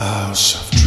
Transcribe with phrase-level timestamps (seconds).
[0.00, 0.77] House of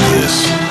[0.00, 0.67] this.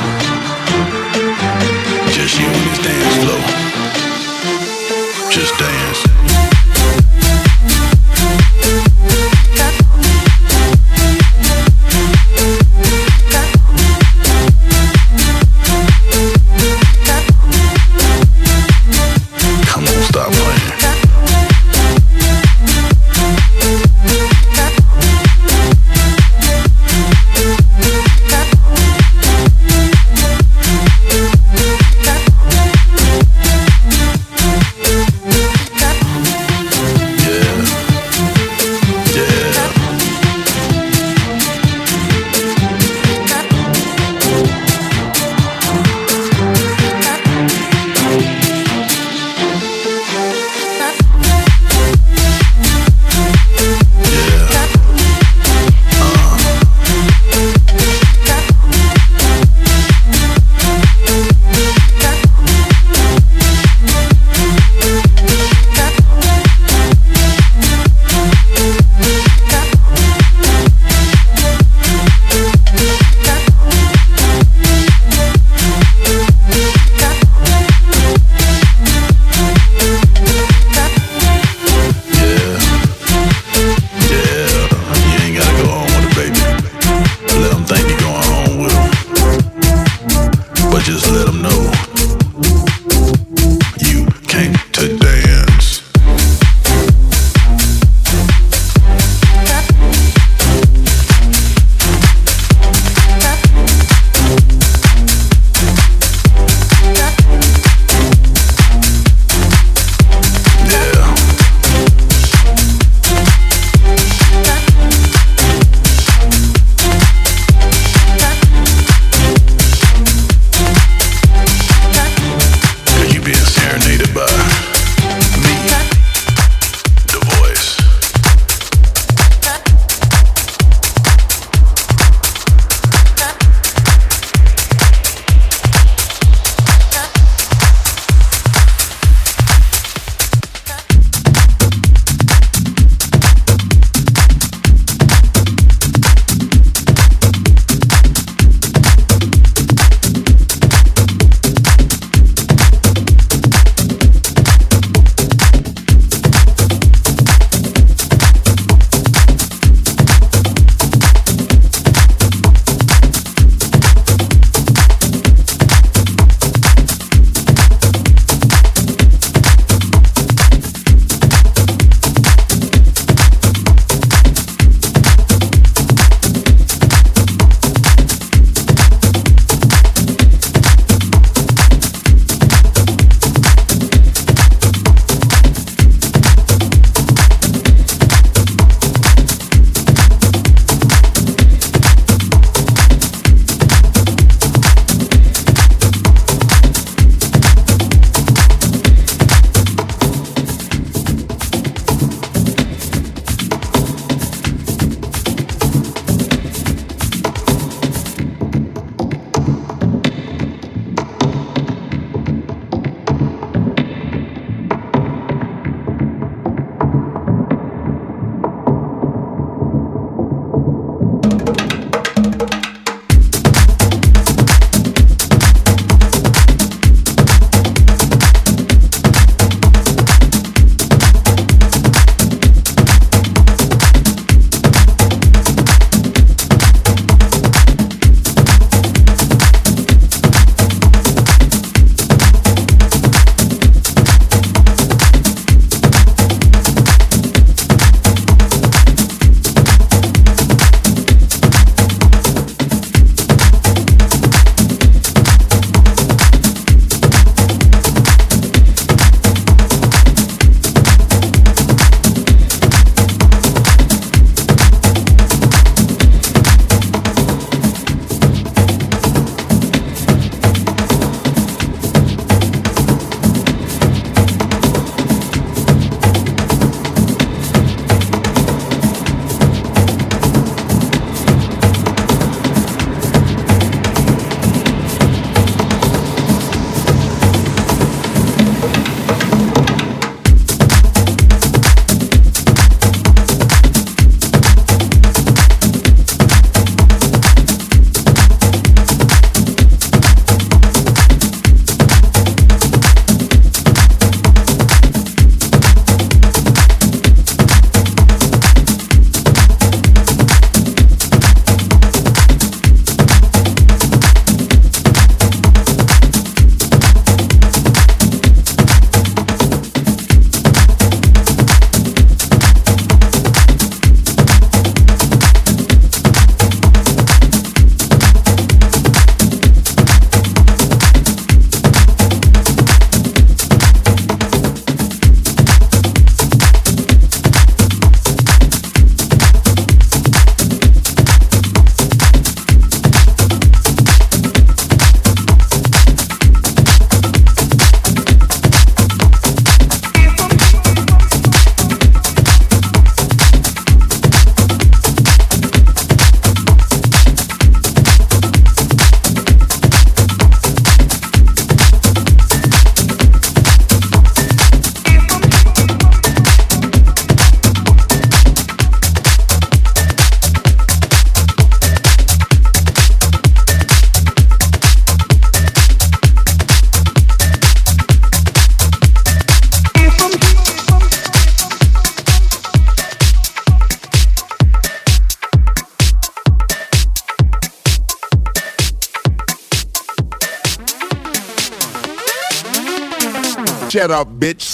[393.88, 394.47] Shut up, bitch.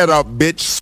[0.00, 0.79] Shut up, bitch.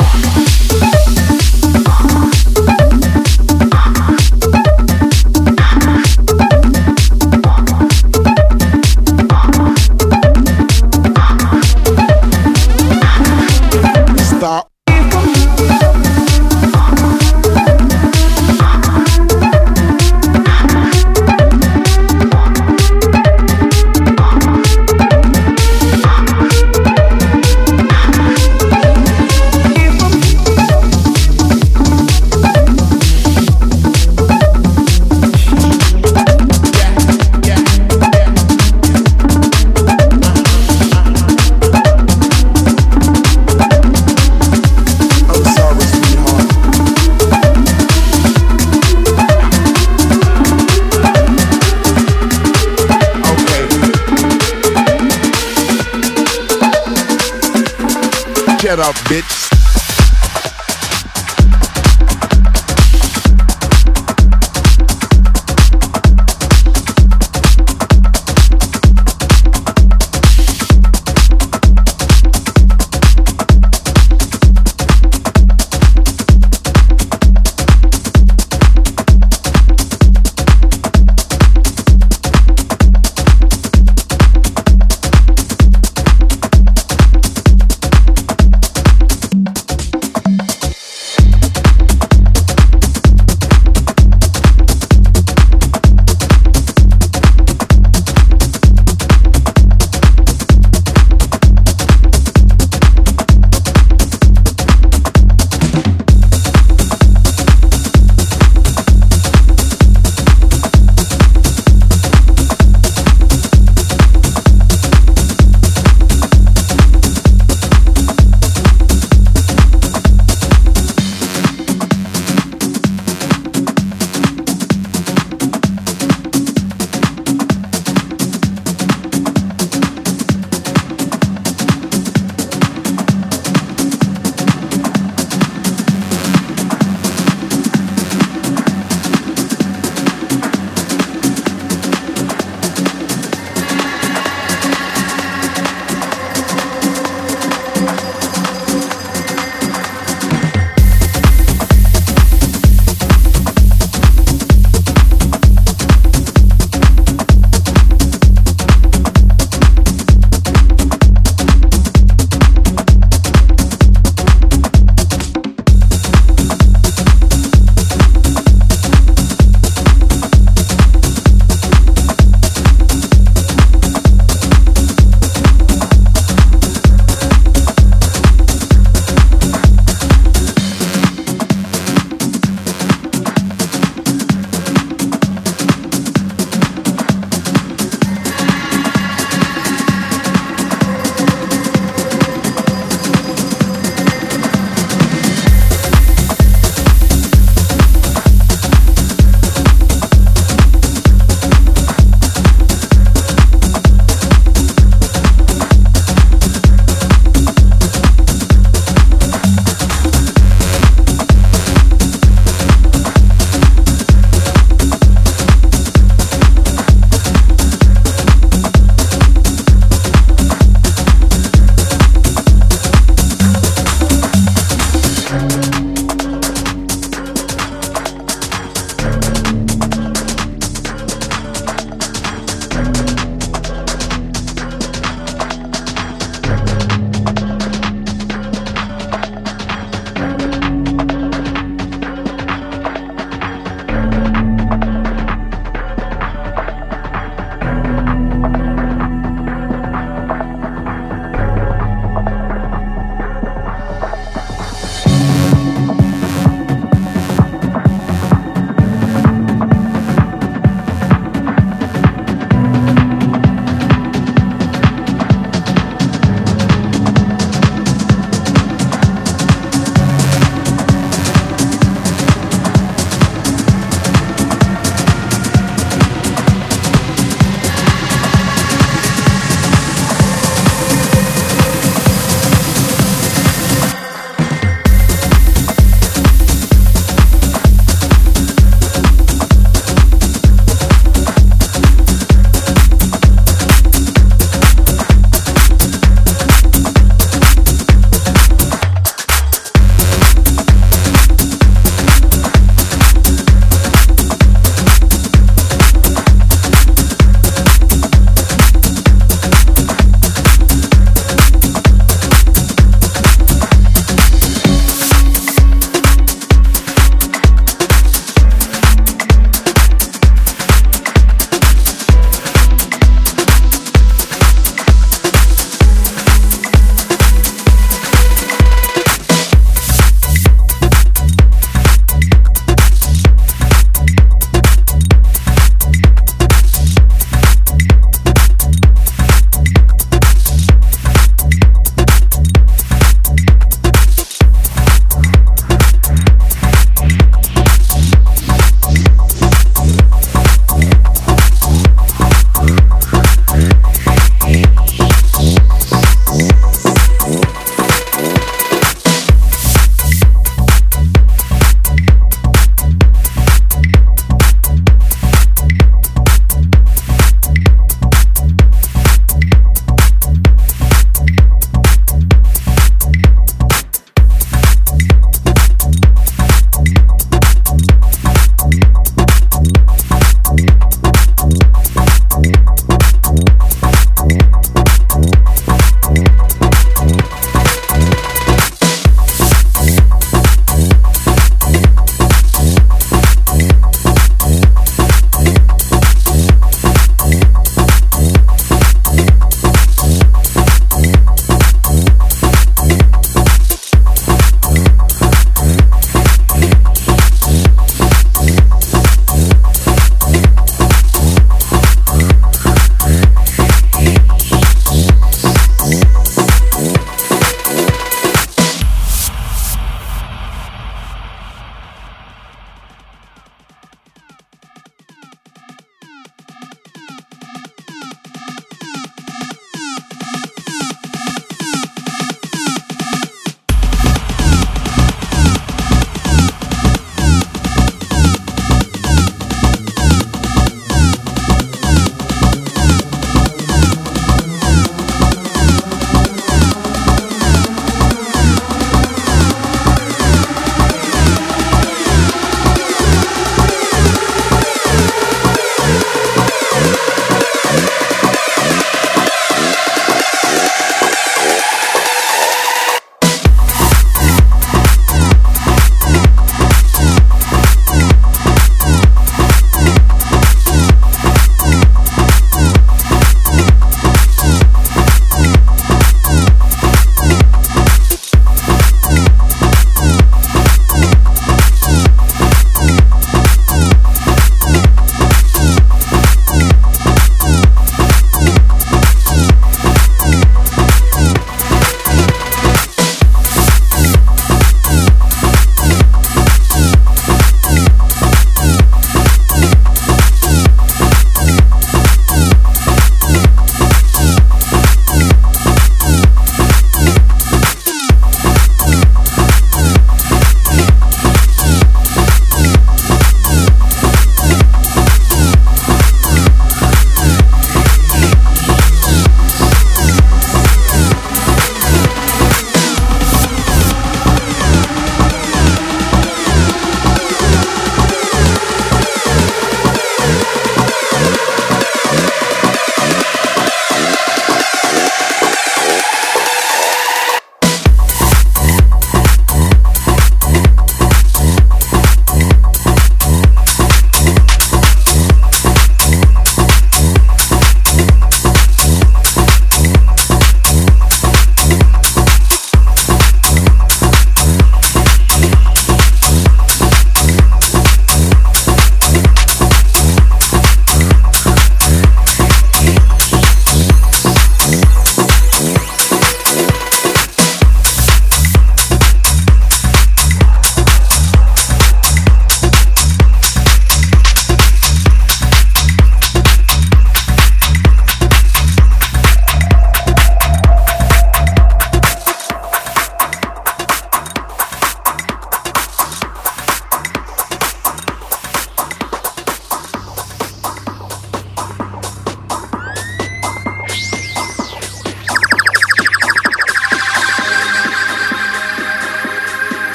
[58.81, 59.48] Up, bitch.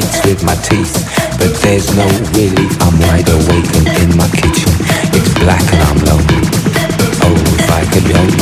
[0.00, 1.04] With my teeth,
[1.36, 2.72] but there's no relief.
[2.80, 4.72] I'm wide awake and in my kitchen.
[5.12, 6.40] It's black and I'm lonely.
[7.20, 8.41] Oh, if I could only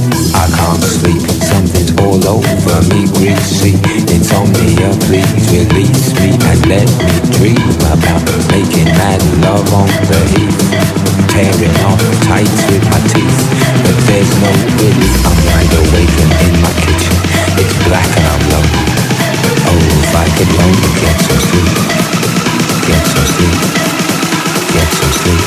[0.55, 3.75] can't sleep, something's all over me greasy
[4.11, 10.59] Insomnia, please release me And let me dream about making mad love on the heath.
[11.31, 13.39] Tearing off the tights with my teeth.
[13.83, 17.15] But there's no relief, I'm wide awake and in my kitchen.
[17.61, 18.83] It's black and I'm lonely
[19.67, 21.71] Oh, if I could only get some sleep.
[22.87, 23.57] Get some sleep.
[24.75, 25.45] Get some sleep.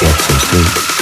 [0.00, 1.01] Get some sleep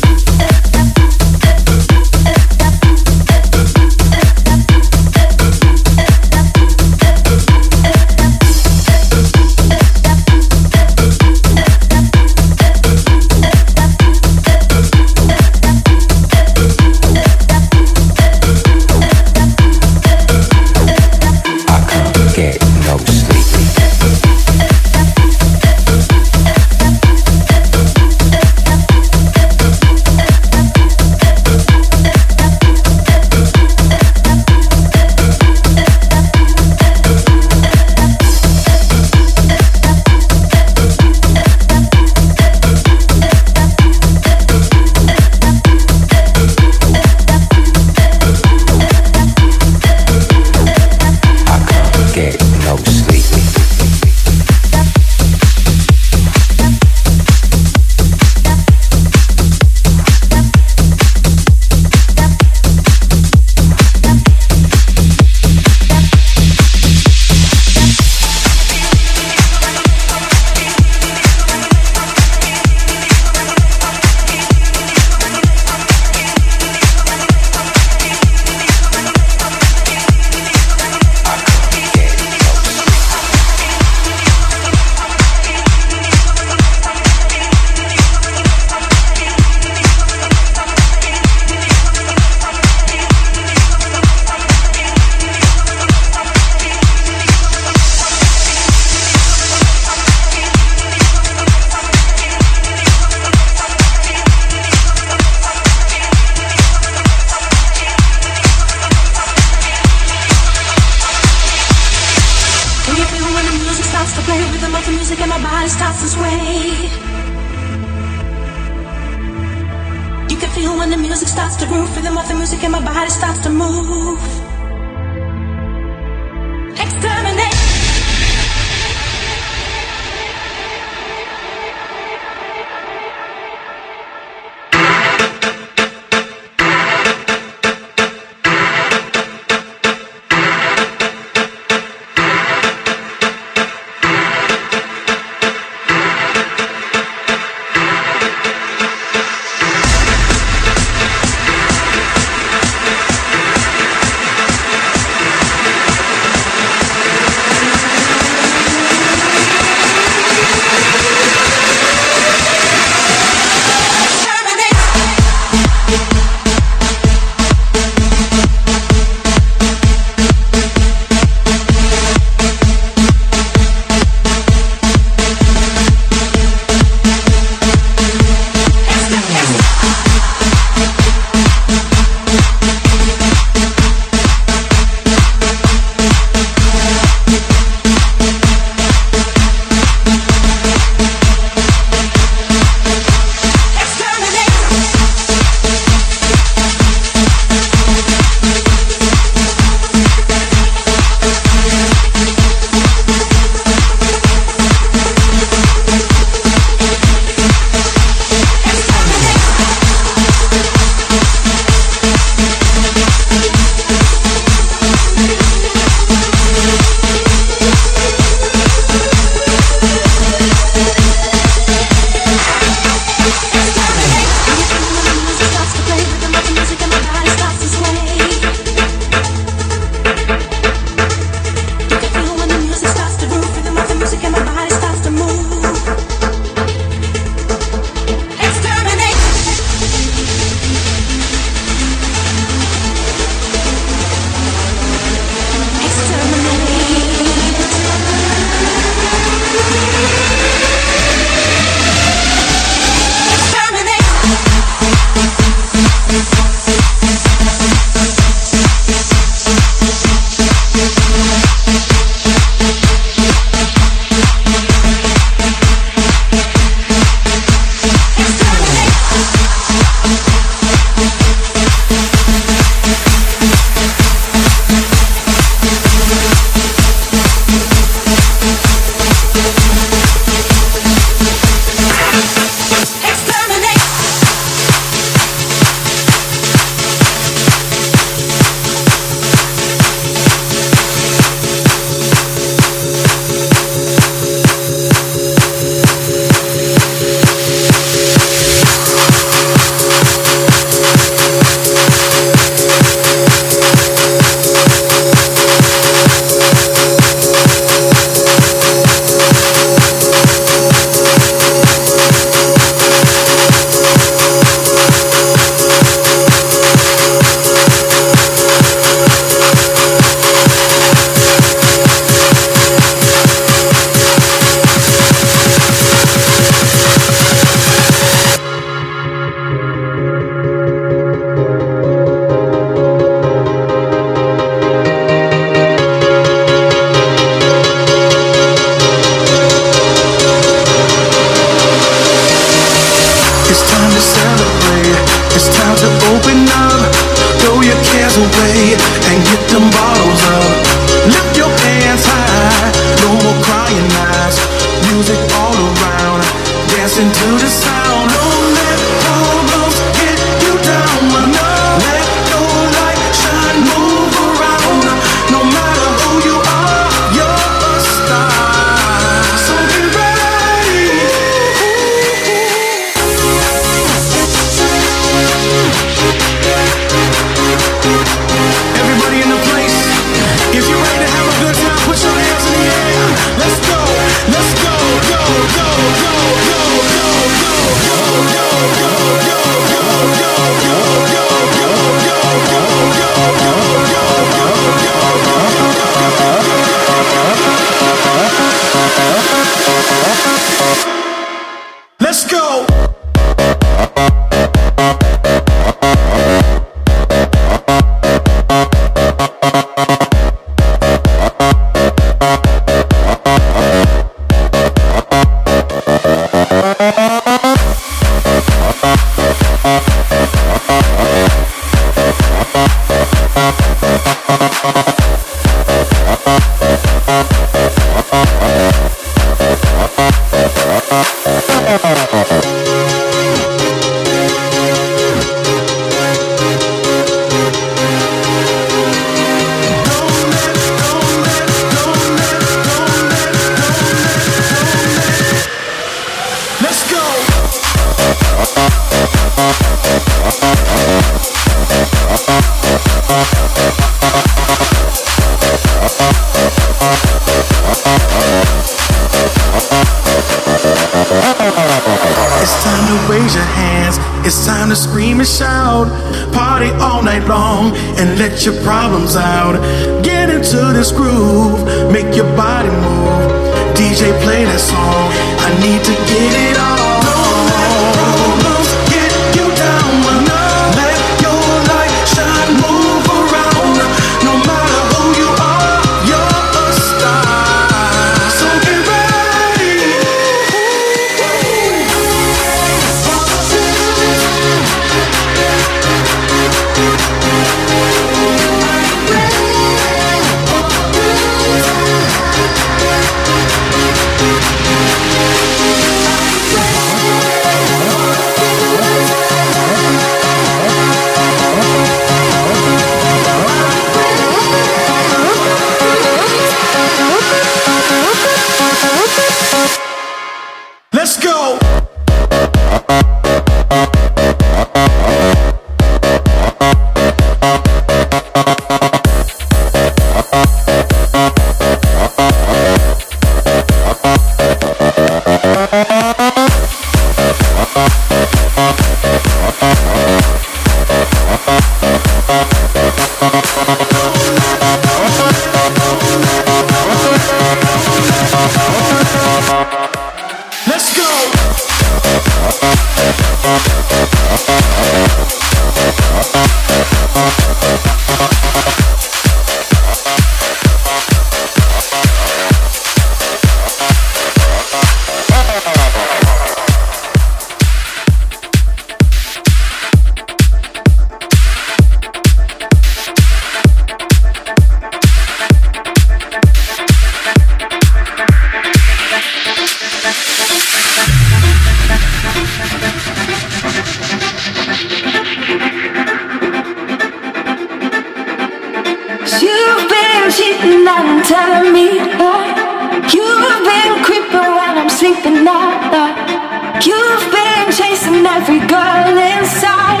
[596.84, 600.00] You've been chasing every girl inside.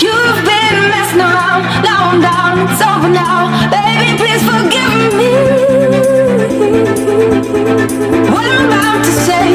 [0.00, 1.64] You've been messing around,
[2.70, 3.50] it's over now.
[3.70, 5.30] Baby, please forgive me.
[8.32, 9.46] What I'm about to say,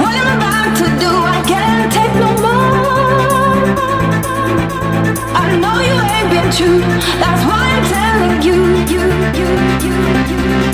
[0.00, 3.62] what I'm about to do, I can't take no more.
[5.34, 6.80] I know you ain't been true,
[7.22, 8.56] that's why I'm telling you,
[8.92, 9.02] you,
[9.38, 9.48] you,
[9.84, 9.96] you,
[10.64, 10.69] you.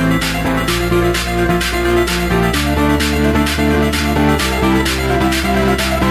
[0.00, 0.24] Thank
[6.04, 6.09] you.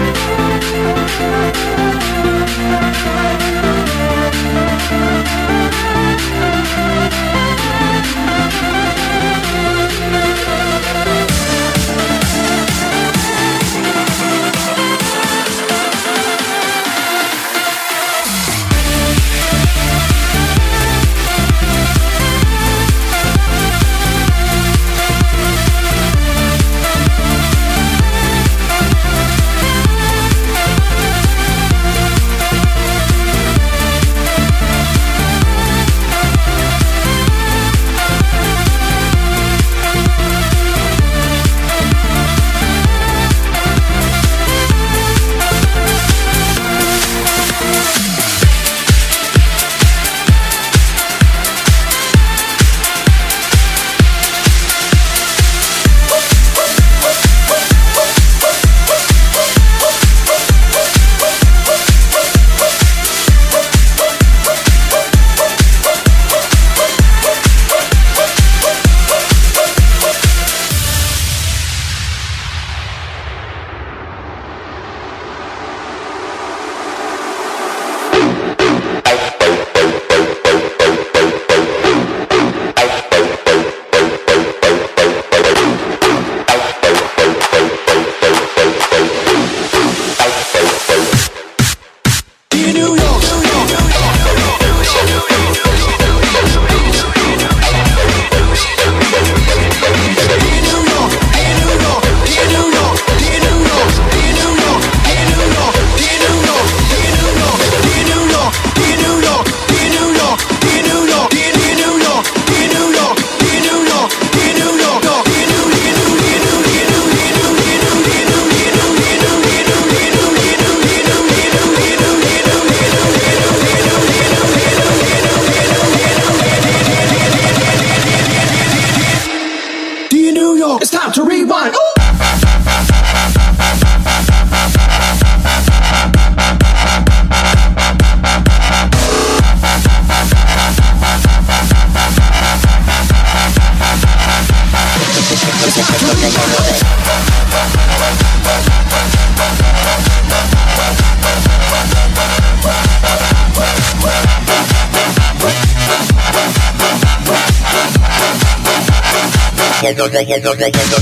[160.40, 160.99] Que no te